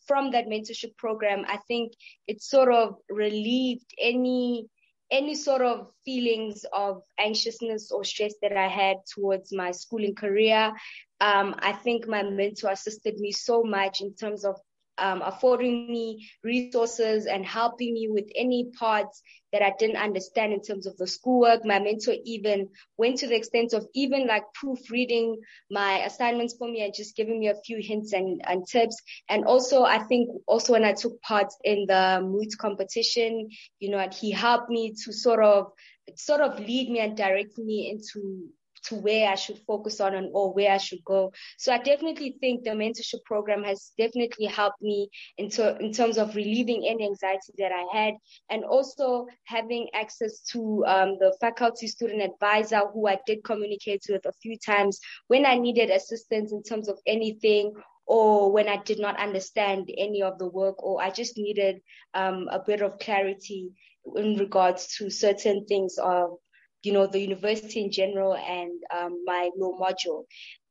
from 0.06 0.30
that 0.32 0.46
mentorship 0.46 0.96
program, 0.96 1.44
I 1.46 1.58
think 1.68 1.92
it 2.26 2.42
sort 2.42 2.72
of 2.72 2.96
relieved 3.08 3.86
any 4.00 4.66
any 5.10 5.34
sort 5.34 5.60
of 5.60 5.88
feelings 6.06 6.64
of 6.72 7.02
anxiousness 7.18 7.92
or 7.92 8.02
stress 8.02 8.32
that 8.40 8.56
I 8.56 8.66
had 8.66 8.96
towards 9.14 9.52
my 9.52 9.70
schooling 9.70 10.14
career. 10.14 10.72
Um, 11.20 11.54
I 11.58 11.74
think 11.74 12.08
my 12.08 12.22
mentor 12.22 12.70
assisted 12.70 13.20
me 13.20 13.30
so 13.30 13.62
much 13.62 14.00
in 14.00 14.14
terms 14.14 14.46
of 14.46 14.56
um, 14.98 15.22
affording 15.22 15.90
me 15.90 16.28
resources 16.42 17.26
and 17.26 17.44
helping 17.44 17.94
me 17.94 18.08
with 18.10 18.30
any 18.36 18.70
parts 18.78 19.22
that 19.52 19.62
I 19.62 19.72
didn't 19.78 19.96
understand 19.96 20.52
in 20.52 20.62
terms 20.62 20.86
of 20.86 20.96
the 20.96 21.06
schoolwork. 21.06 21.64
My 21.64 21.78
mentor 21.78 22.14
even 22.24 22.68
went 22.96 23.18
to 23.18 23.26
the 23.26 23.36
extent 23.36 23.74
of 23.74 23.86
even 23.94 24.26
like 24.26 24.44
proofreading 24.54 25.40
my 25.70 25.98
assignments 26.04 26.54
for 26.56 26.68
me 26.68 26.84
and 26.84 26.94
just 26.94 27.16
giving 27.16 27.40
me 27.40 27.48
a 27.48 27.60
few 27.64 27.78
hints 27.80 28.12
and, 28.12 28.40
and 28.46 28.66
tips. 28.66 28.96
And 29.28 29.44
also, 29.44 29.82
I 29.82 29.98
think 29.98 30.30
also 30.46 30.72
when 30.72 30.84
I 30.84 30.92
took 30.92 31.20
part 31.22 31.52
in 31.64 31.86
the 31.86 32.20
moot 32.22 32.56
competition, 32.58 33.48
you 33.78 33.90
know, 33.90 34.08
he 34.10 34.30
helped 34.30 34.70
me 34.70 34.94
to 35.04 35.12
sort 35.12 35.44
of 35.44 35.72
sort 36.16 36.40
of 36.40 36.58
lead 36.58 36.90
me 36.90 37.00
and 37.00 37.16
direct 37.16 37.58
me 37.58 37.90
into 37.90 38.48
to 38.84 38.96
where 38.96 39.30
I 39.30 39.34
should 39.34 39.58
focus 39.66 40.00
on 40.00 40.14
and 40.14 40.30
or 40.32 40.52
where 40.52 40.72
I 40.72 40.78
should 40.78 41.04
go. 41.04 41.32
So 41.58 41.72
I 41.72 41.78
definitely 41.78 42.36
think 42.40 42.64
the 42.64 42.70
mentorship 42.70 43.24
program 43.24 43.62
has 43.64 43.92
definitely 43.98 44.46
helped 44.46 44.82
me 44.82 45.08
in, 45.38 45.50
ter- 45.50 45.76
in 45.80 45.92
terms 45.92 46.18
of 46.18 46.34
relieving 46.34 46.86
any 46.88 47.04
anxiety 47.04 47.52
that 47.58 47.72
I 47.72 47.96
had 47.96 48.14
and 48.50 48.64
also 48.64 49.26
having 49.44 49.88
access 49.94 50.40
to 50.52 50.84
um, 50.86 51.16
the 51.18 51.36
faculty 51.40 51.86
student 51.86 52.22
advisor 52.22 52.82
who 52.92 53.08
I 53.08 53.18
did 53.26 53.44
communicate 53.44 54.02
with 54.08 54.26
a 54.26 54.32
few 54.42 54.58
times 54.58 55.00
when 55.28 55.46
I 55.46 55.56
needed 55.56 55.90
assistance 55.90 56.52
in 56.52 56.62
terms 56.62 56.88
of 56.88 56.98
anything 57.06 57.72
or 58.06 58.52
when 58.52 58.68
I 58.68 58.78
did 58.78 58.98
not 58.98 59.18
understand 59.18 59.90
any 59.96 60.22
of 60.22 60.38
the 60.38 60.48
work 60.48 60.82
or 60.82 61.02
I 61.02 61.10
just 61.10 61.38
needed 61.38 61.80
um, 62.14 62.48
a 62.50 62.58
bit 62.58 62.82
of 62.82 62.98
clarity 62.98 63.70
in 64.16 64.36
regards 64.36 64.96
to 64.96 65.10
certain 65.10 65.64
things 65.66 65.96
of 65.98 66.38
you 66.82 66.92
know, 66.92 67.06
the 67.06 67.20
university 67.20 67.82
in 67.84 67.90
general 67.90 68.34
and 68.34 68.72
um, 68.94 69.22
my 69.24 69.50
law 69.56 69.78
module. 69.78 70.24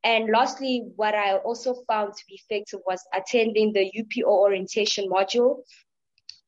And 0.04 0.30
lastly, 0.30 0.84
what 0.96 1.14
I 1.14 1.36
also 1.36 1.74
found 1.86 2.14
to 2.14 2.24
be 2.28 2.40
effective 2.44 2.80
was 2.86 3.02
attending 3.14 3.72
the 3.72 3.90
UPO 3.96 4.26
orientation 4.26 5.08
module, 5.08 5.62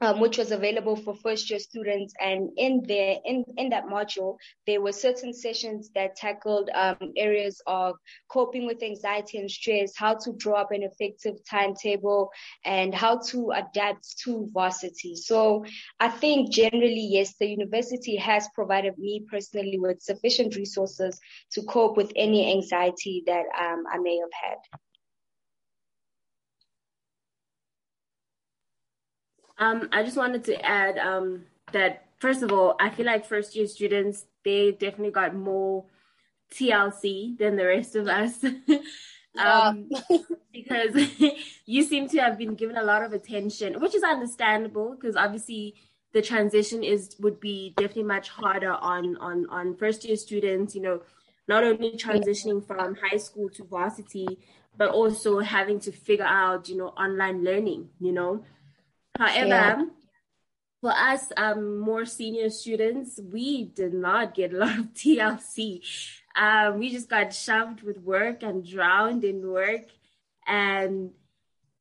um, 0.04 0.20
which 0.20 0.38
was 0.38 0.52
available 0.52 0.96
for 0.96 1.14
first 1.16 1.50
year 1.50 1.58
students. 1.58 2.14
And 2.20 2.50
in 2.56 2.82
there, 2.86 3.16
in, 3.24 3.44
in 3.56 3.70
that 3.70 3.86
module, 3.86 4.36
there 4.66 4.80
were 4.80 4.92
certain 4.92 5.32
sessions 5.32 5.90
that 5.94 6.16
tackled 6.16 6.70
um, 6.74 7.12
areas 7.16 7.60
of 7.66 7.96
coping 8.28 8.66
with 8.66 8.82
anxiety 8.82 9.38
and 9.38 9.50
stress, 9.50 9.96
how 9.96 10.14
to 10.14 10.32
draw 10.36 10.60
up 10.60 10.72
an 10.72 10.82
effective 10.82 11.36
timetable, 11.48 12.30
and 12.64 12.94
how 12.94 13.18
to 13.30 13.52
adapt 13.52 14.18
to 14.24 14.48
varsity. 14.52 15.16
So 15.16 15.64
I 16.00 16.08
think 16.08 16.52
generally, 16.52 17.08
yes, 17.10 17.34
the 17.40 17.48
university 17.48 18.16
has 18.16 18.48
provided 18.54 18.98
me 18.98 19.24
personally 19.30 19.78
with 19.78 20.02
sufficient 20.02 20.56
resources 20.56 21.18
to 21.52 21.62
cope 21.62 21.96
with 21.96 22.12
any 22.16 22.52
anxiety 22.52 23.22
that 23.26 23.44
um, 23.58 23.84
I 23.90 23.98
may 23.98 24.18
have 24.18 24.30
had. 24.32 24.80
Um, 29.58 29.88
I 29.92 30.02
just 30.02 30.16
wanted 30.16 30.44
to 30.44 30.64
add 30.64 30.98
um, 30.98 31.44
that 31.72 32.06
first 32.18 32.42
of 32.42 32.52
all, 32.52 32.76
I 32.80 32.90
feel 32.90 33.06
like 33.06 33.26
first 33.26 33.54
year 33.56 33.66
students 33.66 34.26
they 34.44 34.72
definitely 34.72 35.10
got 35.10 35.34
more 35.34 35.84
TLC 36.52 37.36
than 37.38 37.56
the 37.56 37.66
rest 37.66 37.96
of 37.96 38.08
us. 38.08 38.44
um, 39.38 39.88
because 40.52 40.94
you 41.66 41.82
seem 41.82 42.08
to 42.08 42.18
have 42.18 42.38
been 42.38 42.54
given 42.54 42.76
a 42.76 42.82
lot 42.82 43.02
of 43.02 43.12
attention, 43.12 43.80
which 43.80 43.94
is 43.94 44.02
understandable 44.02 44.96
because 44.98 45.16
obviously 45.16 45.74
the 46.12 46.22
transition 46.22 46.82
is 46.84 47.16
would 47.20 47.40
be 47.40 47.74
definitely 47.76 48.04
much 48.04 48.28
harder 48.28 48.72
on 48.72 49.16
on 49.16 49.46
on 49.50 49.76
first 49.76 50.04
year 50.04 50.16
students. 50.16 50.74
You 50.74 50.82
know, 50.82 51.00
not 51.48 51.64
only 51.64 51.92
transitioning 51.96 52.64
from 52.66 52.96
high 52.96 53.18
school 53.18 53.48
to 53.50 53.64
varsity, 53.64 54.38
but 54.76 54.90
also 54.90 55.40
having 55.40 55.80
to 55.80 55.92
figure 55.92 56.24
out, 56.24 56.68
you 56.68 56.76
know, 56.76 56.88
online 56.88 57.44
learning, 57.44 57.88
you 58.00 58.12
know. 58.12 58.44
However, 59.18 59.46
yeah. 59.46 59.84
for 60.80 60.90
us, 60.90 61.30
um, 61.36 61.78
more 61.78 62.04
senior 62.04 62.50
students, 62.50 63.20
we 63.32 63.64
did 63.64 63.94
not 63.94 64.34
get 64.34 64.52
a 64.52 64.58
lot 64.58 64.78
of 64.78 64.86
TLC. 64.94 65.80
Um, 66.36 66.78
we 66.78 66.90
just 66.90 67.08
got 67.08 67.32
shoved 67.32 67.82
with 67.82 67.98
work 67.98 68.42
and 68.42 68.66
drowned 68.66 69.24
in 69.24 69.46
work, 69.48 69.86
and 70.46 71.10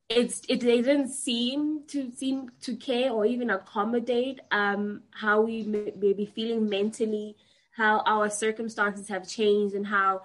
it's 0.08 0.42
it 0.48 0.60
they 0.60 0.80
didn't 0.80 1.08
seem 1.08 1.86
to 1.88 2.12
seem 2.12 2.50
to 2.60 2.76
care 2.76 3.10
or 3.10 3.26
even 3.26 3.50
accommodate 3.50 4.40
um, 4.52 5.02
how 5.10 5.40
we 5.40 5.64
may, 5.64 5.92
may 5.98 6.12
be 6.12 6.26
feeling 6.26 6.68
mentally, 6.68 7.36
how 7.76 8.00
our 8.06 8.30
circumstances 8.30 9.08
have 9.08 9.28
changed, 9.28 9.74
and 9.74 9.86
how 9.88 10.22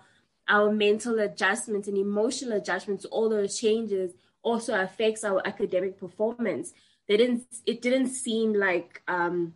our 0.48 0.72
mental 0.72 1.20
adjustments 1.20 1.88
and 1.88 1.98
emotional 1.98 2.58
adjustments 2.58 3.04
to 3.04 3.10
all 3.10 3.30
those 3.30 3.60
changes 3.60 4.14
also 4.44 4.80
affects 4.80 5.24
our 5.24 5.46
academic 5.48 6.00
performance. 6.00 6.74
They 7.10 7.18
didn't 7.18 7.44
it 7.66 7.82
didn't 7.82 8.08
seem 8.08 8.54
like 8.54 9.02
um, 9.08 9.56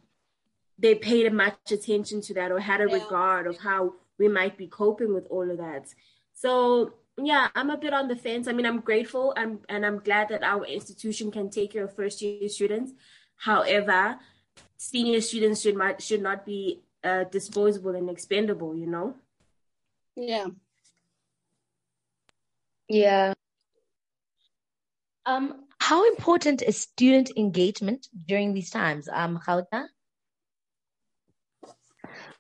they 0.80 0.96
paid 0.96 1.32
much 1.32 1.72
attention 1.72 2.20
to 2.22 2.34
that 2.34 2.52
or 2.52 2.60
had 2.60 2.82
a 2.82 2.90
yeah. 2.90 2.96
regard 2.96 3.48
of 3.48 3.58
how 3.60 3.94
we 4.18 4.28
might 4.28 4.58
be 4.58 4.68
coping 4.68 5.14
with 5.14 5.28
all 5.30 5.50
of 5.50 5.60
that. 5.60 5.94
So 6.34 6.94
yeah, 7.18 7.50
I'm 7.54 7.70
a 7.70 7.78
bit 7.78 7.94
on 7.94 8.08
the 8.08 8.16
fence. 8.16 8.48
I 8.48 8.54
mean, 8.54 8.66
I'm 8.66 8.80
grateful 8.80 9.34
and, 9.38 9.60
and 9.70 9.86
I'm 9.86 10.00
glad 10.00 10.30
that 10.30 10.44
our 10.44 10.66
institution 10.66 11.32
can 11.32 11.52
take 11.52 11.74
care 11.74 11.84
of 11.84 11.96
first 11.96 12.24
year 12.24 12.50
students. 12.50 12.92
However, 13.36 14.18
senior 14.78 15.22
students 15.22 15.62
should 15.62 15.78
not 15.78 16.02
should 16.02 16.24
not 16.24 16.46
be 16.46 16.82
uh, 17.04 17.26
disposable 17.26 17.96
and 17.96 18.10
expendable. 18.10 18.76
You 18.76 18.88
know. 18.88 19.16
Yeah. 20.16 20.48
Yeah. 22.90 23.34
Um, 25.26 25.66
how 25.84 26.08
important 26.08 26.62
is 26.62 26.80
student 26.80 27.30
engagement 27.36 28.08
during 28.26 28.54
these 28.54 28.70
times? 28.70 29.10
Um, 29.12 29.38
Khauta? 29.46 29.88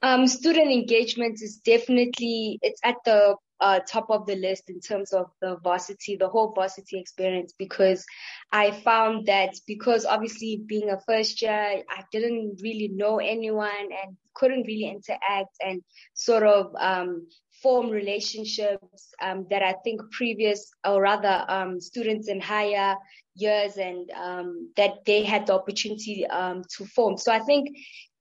Um, 0.01 0.27
student 0.27 0.71
engagement 0.71 1.41
is 1.41 1.57
definitely 1.57 2.59
it's 2.61 2.79
at 2.85 2.95
the 3.03 3.35
uh, 3.59 3.81
top 3.81 4.09
of 4.09 4.25
the 4.27 4.37
list 4.37 4.69
in 4.69 4.79
terms 4.79 5.11
of 5.11 5.25
the 5.41 5.57
varsity, 5.61 6.15
the 6.15 6.29
whole 6.29 6.53
varsity 6.53 6.97
experience, 6.97 7.53
because 7.59 8.05
I 8.49 8.71
found 8.71 9.25
that 9.25 9.55
because 9.67 10.05
obviously 10.05 10.63
being 10.65 10.89
a 10.89 11.01
first 11.05 11.41
year, 11.41 11.83
I 11.89 12.03
didn't 12.13 12.61
really 12.63 12.91
know 12.93 13.19
anyone 13.19 13.89
and 14.03 14.15
couldn't 14.33 14.67
really 14.67 14.87
interact 14.87 15.55
and 15.59 15.83
sort 16.13 16.43
of 16.43 16.73
um, 16.79 17.27
form 17.63 17.89
relationships 17.89 19.13
um, 19.21 19.47
that 19.49 19.63
I 19.63 19.73
think 19.83 20.01
previous 20.11 20.71
or 20.85 21.01
rather 21.01 21.45
um, 21.47 21.79
students 21.79 22.27
in 22.27 22.41
higher 22.41 22.95
years 23.35 23.77
and 23.77 24.11
um, 24.11 24.71
that 24.75 25.05
they 25.05 25.23
had 25.23 25.47
the 25.47 25.53
opportunity 25.53 26.27
um, 26.27 26.63
to 26.77 26.85
form. 26.85 27.17
So 27.17 27.31
I 27.31 27.39
think 27.39 27.69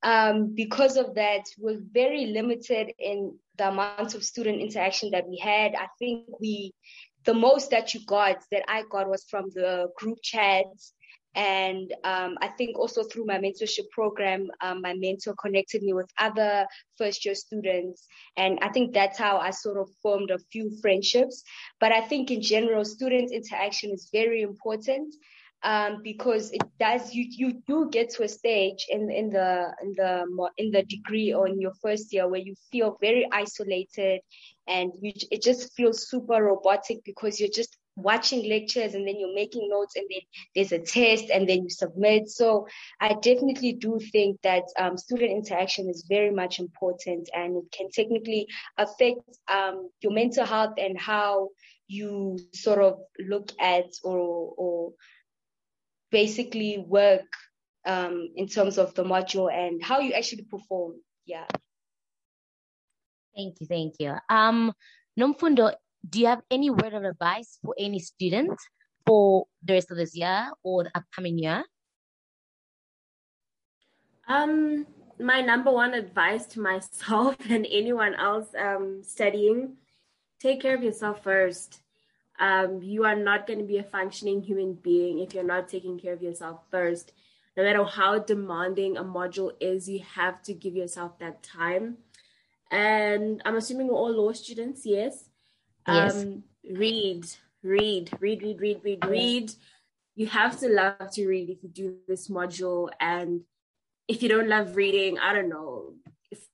um, 0.02 0.54
because 0.54 0.96
of 0.96 1.14
that, 1.16 1.44
we're 1.58 1.82
very 1.92 2.26
limited 2.26 2.92
in 2.98 3.36
the 3.58 3.68
amount 3.68 4.14
of 4.14 4.24
student 4.24 4.60
interaction 4.60 5.10
that 5.10 5.28
we 5.28 5.36
had. 5.36 5.74
I 5.74 5.88
think 5.98 6.26
we, 6.40 6.72
the 7.24 7.34
most 7.34 7.70
that 7.70 7.94
you 7.94 8.00
got, 8.06 8.42
that 8.50 8.64
I 8.68 8.84
got 8.90 9.08
was 9.08 9.24
from 9.28 9.50
the 9.54 9.88
group 9.96 10.18
chats. 10.22 10.94
And 11.34 11.92
um, 12.04 12.36
I 12.42 12.48
think 12.48 12.78
also 12.78 13.02
through 13.02 13.24
my 13.24 13.38
mentorship 13.38 13.88
program, 13.90 14.48
um, 14.60 14.82
my 14.82 14.94
mentor 14.94 15.34
connected 15.40 15.82
me 15.82 15.94
with 15.94 16.10
other 16.18 16.66
first 16.98 17.24
year 17.24 17.34
students. 17.34 18.06
And 18.36 18.58
I 18.60 18.68
think 18.68 18.92
that's 18.92 19.18
how 19.18 19.38
I 19.38 19.50
sort 19.50 19.78
of 19.78 19.88
formed 20.02 20.30
a 20.30 20.38
few 20.50 20.70
friendships. 20.82 21.42
But 21.80 21.92
I 21.92 22.02
think 22.02 22.30
in 22.30 22.42
general, 22.42 22.84
student 22.84 23.32
interaction 23.32 23.92
is 23.92 24.10
very 24.12 24.42
important 24.42 25.14
um, 25.62 26.00
because 26.02 26.50
it 26.50 26.62
does 26.80 27.14
you 27.14 27.24
you 27.28 27.62
do 27.66 27.88
get 27.90 28.10
to 28.10 28.24
a 28.24 28.28
stage 28.28 28.86
in 28.88 29.10
in 29.10 29.30
the 29.30 29.72
in 29.82 29.92
the 29.96 30.50
in 30.56 30.70
the 30.70 30.82
degree 30.82 31.32
or 31.32 31.46
in 31.46 31.60
your 31.60 31.72
first 31.80 32.12
year 32.12 32.28
where 32.28 32.40
you 32.40 32.54
feel 32.70 32.98
very 33.00 33.26
isolated 33.32 34.20
and 34.66 34.92
you, 35.00 35.12
it 35.30 35.42
just 35.42 35.72
feels 35.74 36.08
super 36.08 36.42
robotic 36.42 37.04
because 37.04 37.38
you're 37.38 37.48
just 37.48 37.76
watching 37.96 38.48
lectures 38.48 38.94
and 38.94 39.06
then 39.06 39.18
you're 39.18 39.34
making 39.34 39.68
notes 39.68 39.96
and 39.96 40.06
then 40.10 40.20
there's 40.54 40.72
a 40.72 40.78
test 40.78 41.30
and 41.30 41.46
then 41.48 41.62
you 41.64 41.68
submit 41.68 42.28
so 42.28 42.66
i 43.00 43.12
definitely 43.20 43.72
do 43.74 43.98
think 44.12 44.40
that 44.42 44.62
um, 44.78 44.96
student 44.96 45.30
interaction 45.30 45.90
is 45.90 46.06
very 46.08 46.30
much 46.30 46.58
important 46.58 47.28
and 47.34 47.56
it 47.56 47.64
can 47.70 47.90
technically 47.90 48.46
affect 48.78 49.20
um, 49.52 49.90
your 50.00 50.12
mental 50.12 50.46
health 50.46 50.74
and 50.78 50.98
how 50.98 51.48
you 51.86 52.38
sort 52.54 52.80
of 52.80 53.00
look 53.18 53.52
at 53.60 53.86
or 54.02 54.54
or 54.56 54.92
basically 56.10 56.78
work 56.78 57.26
um, 57.84 58.28
in 58.36 58.46
terms 58.46 58.78
of 58.78 58.94
the 58.94 59.04
module 59.04 59.52
and 59.52 59.82
how 59.82 60.00
you 60.00 60.12
actually 60.12 60.44
perform. 60.44 60.94
Yeah. 61.26 61.46
Thank 63.34 63.60
you, 63.60 63.66
thank 63.66 63.94
you. 63.98 64.14
Um, 64.28 64.72
Nomfundo, 65.18 65.72
do 66.08 66.20
you 66.20 66.26
have 66.26 66.42
any 66.50 66.70
word 66.70 66.94
of 66.94 67.04
advice 67.04 67.58
for 67.64 67.74
any 67.78 67.98
student 67.98 68.58
for 69.06 69.46
the 69.62 69.74
rest 69.74 69.90
of 69.90 69.96
this 69.96 70.16
year 70.16 70.50
or 70.62 70.84
the 70.84 70.90
upcoming 70.94 71.38
year? 71.38 71.64
Um, 74.28 74.86
my 75.18 75.40
number 75.40 75.70
one 75.70 75.94
advice 75.94 76.46
to 76.46 76.60
myself 76.60 77.36
and 77.48 77.66
anyone 77.70 78.14
else 78.14 78.48
um, 78.58 79.02
studying: 79.02 79.76
take 80.40 80.60
care 80.60 80.74
of 80.74 80.82
yourself 80.82 81.22
first 81.22 81.82
um, 82.42 82.82
you 82.82 83.04
are 83.04 83.14
not 83.14 83.46
going 83.46 83.60
to 83.60 83.64
be 83.64 83.78
a 83.78 83.84
functioning 83.84 84.42
human 84.42 84.74
being 84.74 85.20
if 85.20 85.32
you're 85.32 85.44
not 85.44 85.68
taking 85.68 85.98
care 85.98 86.12
of 86.12 86.22
yourself 86.22 86.60
first. 86.70 87.12
No 87.56 87.62
matter 87.62 87.84
how 87.84 88.18
demanding 88.18 88.96
a 88.96 89.04
module 89.04 89.52
is, 89.60 89.88
you 89.88 90.00
have 90.14 90.42
to 90.42 90.54
give 90.54 90.74
yourself 90.74 91.18
that 91.18 91.42
time. 91.44 91.98
And 92.70 93.42
I'm 93.44 93.56
assuming 93.56 93.88
we're 93.88 93.94
all 93.94 94.12
law 94.12 94.32
students, 94.32 94.84
yes? 94.84 95.28
Yes. 95.86 96.22
Um, 96.22 96.44
read, 96.70 97.26
read, 97.62 98.10
read, 98.20 98.42
read, 98.42 98.60
read, 98.60 98.80
read, 98.82 99.04
read. 99.06 99.52
You 100.14 100.26
have 100.26 100.58
to 100.60 100.68
love 100.68 101.10
to 101.12 101.26
read 101.26 101.50
if 101.50 101.62
you 101.62 101.68
do 101.68 101.96
this 102.06 102.28
module. 102.28 102.90
And 103.00 103.42
if 104.08 104.22
you 104.22 104.28
don't 104.28 104.48
love 104.48 104.76
reading, 104.76 105.18
I 105.18 105.32
don't 105.32 105.48
know, 105.48 105.94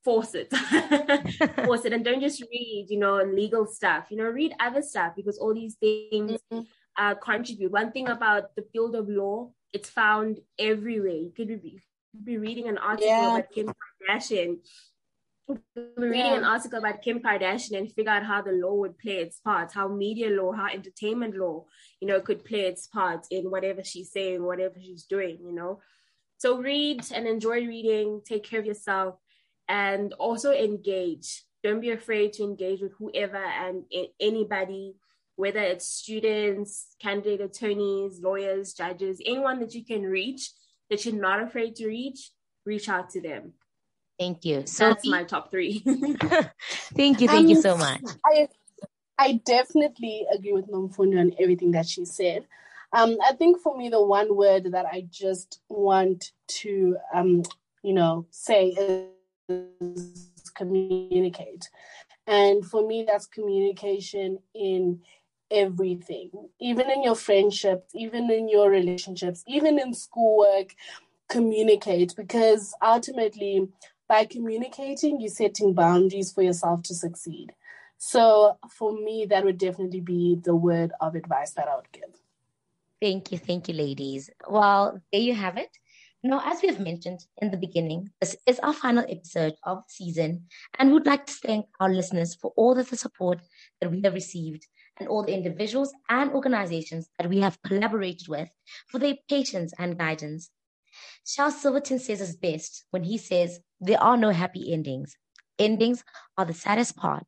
force 0.03 0.35
it 0.35 0.49
force 1.65 1.85
it 1.85 1.93
and 1.93 2.03
don't 2.03 2.21
just 2.21 2.41
read 2.41 2.87
you 2.89 2.99
know 2.99 3.23
legal 3.23 3.65
stuff 3.65 4.07
you 4.09 4.17
know 4.17 4.25
read 4.25 4.53
other 4.59 4.81
stuff 4.81 5.13
because 5.15 5.37
all 5.37 5.53
these 5.53 5.75
things 5.75 6.37
mm-hmm. 6.51 6.61
uh, 6.97 7.15
contribute 7.15 7.71
one 7.71 7.91
thing 7.91 8.09
about 8.09 8.55
the 8.55 8.65
field 8.73 8.95
of 8.95 9.07
law 9.07 9.49
it's 9.71 9.89
found 9.89 10.39
everywhere 10.57 11.13
you 11.13 11.31
could 11.35 11.47
be, 11.61 11.79
be 12.23 12.37
reading 12.37 12.67
an 12.67 12.77
article 12.77 13.07
yeah. 13.07 13.35
about 13.35 13.51
kim 13.51 13.67
kardashian 13.67 14.57
reading 15.97 16.25
yeah. 16.25 16.37
an 16.37 16.43
article 16.43 16.79
about 16.79 17.01
Kim 17.01 17.19
Kardashian 17.19 17.77
and 17.77 17.91
figure 17.91 18.11
out 18.11 18.25
how 18.25 18.41
the 18.41 18.51
law 18.51 18.75
would 18.75 18.97
play 18.97 19.17
its 19.17 19.39
part, 19.39 19.73
how 19.73 19.87
media 19.87 20.29
law, 20.29 20.51
how 20.51 20.67
entertainment 20.67 21.35
law, 21.35 21.65
you 21.99 22.07
know, 22.07 22.21
could 22.21 22.45
play 22.45 22.61
its 22.61 22.87
part 22.87 23.25
in 23.31 23.49
whatever 23.49 23.83
she's 23.83 24.11
saying, 24.11 24.43
whatever 24.43 24.75
she's 24.79 25.03
doing, 25.05 25.39
you 25.43 25.53
know. 25.53 25.79
So 26.37 26.59
read 26.59 27.03
and 27.13 27.27
enjoy 27.27 27.65
reading, 27.65 28.21
take 28.25 28.43
care 28.43 28.59
of 28.59 28.65
yourself, 28.65 29.15
and 29.67 30.13
also 30.13 30.51
engage. 30.51 31.43
Don't 31.63 31.81
be 31.81 31.91
afraid 31.91 32.33
to 32.33 32.43
engage 32.43 32.81
with 32.81 32.93
whoever 32.93 33.43
and 33.43 33.83
anybody, 34.19 34.95
whether 35.35 35.59
it's 35.59 35.85
students, 35.85 36.95
candidate 37.01 37.41
attorneys, 37.41 38.19
lawyers, 38.21 38.73
judges, 38.73 39.21
anyone 39.25 39.59
that 39.59 39.73
you 39.73 39.83
can 39.83 40.03
reach 40.03 40.51
that 40.89 41.05
you're 41.05 41.15
not 41.15 41.41
afraid 41.41 41.75
to 41.75 41.87
reach, 41.87 42.31
reach 42.65 42.89
out 42.89 43.09
to 43.11 43.21
them. 43.21 43.53
Thank 44.19 44.43
you. 44.43 44.65
So 44.65 44.89
that's 44.89 45.07
my 45.07 45.23
top 45.23 45.49
three. 45.49 45.79
thank 45.85 47.21
you. 47.21 47.27
Thank 47.27 47.45
um, 47.45 47.47
you 47.47 47.61
so 47.61 47.77
much. 47.77 48.01
I, 48.25 48.49
I 49.17 49.41
definitely 49.45 50.25
agree 50.33 50.51
with 50.51 50.67
Nomfundo 50.67 51.19
on 51.19 51.33
everything 51.39 51.71
that 51.71 51.87
she 51.87 52.03
said. 52.03 52.45
Um, 52.91 53.17
I 53.25 53.33
think 53.33 53.61
for 53.61 53.77
me, 53.77 53.89
the 53.89 54.03
one 54.03 54.35
word 54.35 54.71
that 54.71 54.85
I 54.85 55.05
just 55.09 55.61
want 55.69 56.31
to, 56.47 56.97
um, 57.13 57.43
you 57.81 57.93
know, 57.93 58.25
say 58.29 58.75
is 59.47 60.31
communicate. 60.55 61.69
And 62.27 62.65
for 62.65 62.85
me, 62.85 63.05
that's 63.07 63.25
communication 63.25 64.39
in 64.53 65.01
everything, 65.49 66.31
even 66.59 66.91
in 66.91 67.03
your 67.03 67.15
friendships, 67.15 67.89
even 67.95 68.29
in 68.29 68.49
your 68.49 68.69
relationships, 68.69 69.43
even 69.47 69.79
in 69.79 69.93
schoolwork, 69.93 70.75
communicate 71.29 72.15
because 72.15 72.73
ultimately, 72.81 73.67
by 74.09 74.25
communicating, 74.25 75.21
you're 75.21 75.29
setting 75.29 75.73
boundaries 75.73 76.33
for 76.33 76.41
yourself 76.41 76.83
to 76.83 76.95
succeed. 76.95 77.53
So 77.99 78.57
for 78.69 78.91
me, 78.91 79.27
that 79.29 79.45
would 79.45 79.57
definitely 79.57 80.01
be 80.01 80.39
the 80.43 80.55
word 80.55 80.91
of 80.99 81.15
advice 81.15 81.51
that 81.51 81.67
I 81.67 81.75
would 81.75 81.91
give. 81.91 82.09
Thank 83.01 83.31
you. 83.31 83.37
Thank 83.37 83.69
you, 83.69 83.75
ladies. 83.75 84.29
Well, 84.49 85.01
there 85.11 85.21
you 85.21 85.35
have 85.35 85.57
it. 85.57 85.69
Now, 86.21 86.41
as 86.43 86.61
we 86.61 86.67
have 86.67 86.81
mentioned 86.81 87.21
in 87.37 87.49
the 87.49 87.55
beginning, 87.55 88.09
this 88.19 88.35
is 88.45 88.59
our 88.59 88.73
final 88.73 89.05
episode 89.07 89.53
of 89.63 89.83
season, 89.87 90.47
and 90.77 90.91
we'd 90.91 91.05
like 91.05 91.25
to 91.27 91.33
thank 91.33 91.65
our 91.79 91.89
listeners 91.89 92.35
for 92.35 92.51
all 92.57 92.77
of 92.77 92.89
the 92.89 92.97
support 92.97 93.39
that 93.79 93.89
we 93.89 94.01
have 94.01 94.13
received 94.13 94.67
and 94.97 95.07
all 95.07 95.23
the 95.23 95.33
individuals 95.33 95.93
and 96.09 96.31
organizations 96.31 97.09
that 97.17 97.29
we 97.29 97.39
have 97.39 97.61
collaborated 97.61 98.27
with 98.27 98.49
for 98.87 98.99
their 98.99 99.15
patience 99.29 99.73
and 99.79 99.97
guidance. 99.97 100.49
Shel 101.25 101.51
Silverstein 101.51 101.99
says 101.99 102.21
it 102.21 102.41
best 102.41 102.83
when 102.89 103.03
he 103.03 103.17
says, 103.17 103.61
There 103.79 104.01
are 104.01 104.17
no 104.17 104.29
happy 104.29 104.73
endings. 104.73 105.15
Endings 105.57 106.03
are 106.37 106.45
the 106.45 106.53
saddest 106.53 106.95
part. 106.95 107.25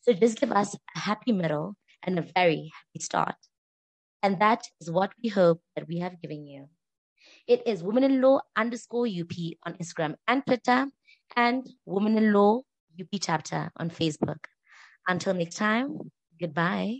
So 0.00 0.12
just 0.12 0.40
give 0.40 0.52
us 0.52 0.76
a 0.96 0.98
happy 0.98 1.32
middle 1.32 1.76
and 2.02 2.18
a 2.18 2.22
very 2.22 2.70
happy 2.74 3.02
start. 3.02 3.36
And 4.22 4.40
that 4.40 4.62
is 4.80 4.90
what 4.90 5.12
we 5.22 5.28
hope 5.28 5.60
that 5.76 5.88
we 5.88 5.98
have 5.98 6.20
given 6.20 6.46
you. 6.46 6.68
It 7.46 7.62
is 7.66 7.82
woman 7.82 8.04
in 8.04 8.20
law 8.20 8.40
underscore 8.56 9.06
UP 9.06 9.58
on 9.64 9.74
Instagram 9.74 10.14
and 10.26 10.44
Twitter, 10.46 10.86
and 11.36 11.68
woman 11.84 12.16
in 12.16 12.32
law 12.32 12.62
UP 12.98 13.20
chapter 13.20 13.70
on 13.76 13.90
Facebook. 13.90 14.44
Until 15.06 15.34
next 15.34 15.56
time, 15.56 15.98
goodbye. 16.40 16.98